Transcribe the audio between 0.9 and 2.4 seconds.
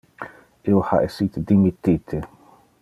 essite dimittite.